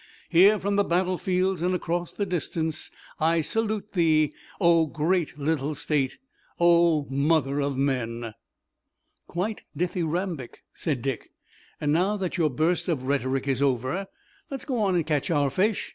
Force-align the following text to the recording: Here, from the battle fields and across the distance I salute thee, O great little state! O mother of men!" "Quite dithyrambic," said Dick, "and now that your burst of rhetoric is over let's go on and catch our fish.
Here, 0.29 0.57
from 0.57 0.77
the 0.77 0.83
battle 0.83 1.19
fields 1.19 1.61
and 1.61 1.75
across 1.75 2.11
the 2.11 2.25
distance 2.25 2.89
I 3.19 3.41
salute 3.41 3.91
thee, 3.93 4.33
O 4.59 4.87
great 4.87 5.37
little 5.37 5.75
state! 5.75 6.17
O 6.59 7.05
mother 7.07 7.59
of 7.61 7.77
men!" 7.77 8.33
"Quite 9.27 9.61
dithyrambic," 9.77 10.63
said 10.73 11.03
Dick, 11.03 11.29
"and 11.79 11.91
now 11.91 12.17
that 12.17 12.35
your 12.35 12.49
burst 12.49 12.89
of 12.89 13.03
rhetoric 13.03 13.47
is 13.47 13.61
over 13.61 14.07
let's 14.49 14.65
go 14.65 14.79
on 14.79 14.95
and 14.95 15.05
catch 15.05 15.29
our 15.29 15.51
fish. 15.51 15.89